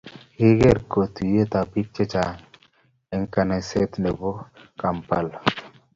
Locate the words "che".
1.95-2.03